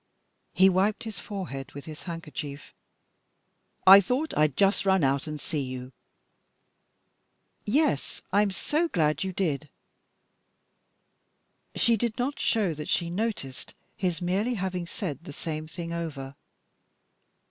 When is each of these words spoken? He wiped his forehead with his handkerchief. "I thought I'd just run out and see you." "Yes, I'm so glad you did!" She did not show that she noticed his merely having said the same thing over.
He 0.55 0.67
wiped 0.67 1.03
his 1.03 1.19
forehead 1.19 1.73
with 1.73 1.85
his 1.85 2.01
handkerchief. 2.01 2.73
"I 3.85 4.01
thought 4.01 4.35
I'd 4.35 4.57
just 4.57 4.83
run 4.83 5.03
out 5.03 5.27
and 5.27 5.39
see 5.39 5.59
you." 5.61 5.91
"Yes, 7.65 8.23
I'm 8.33 8.49
so 8.49 8.87
glad 8.87 9.23
you 9.23 9.31
did!" 9.31 9.69
She 11.75 11.97
did 11.97 12.17
not 12.17 12.39
show 12.39 12.73
that 12.73 12.89
she 12.89 13.11
noticed 13.11 13.75
his 13.95 14.23
merely 14.23 14.55
having 14.55 14.87
said 14.87 15.23
the 15.23 15.33
same 15.33 15.67
thing 15.67 15.93
over. 15.93 16.33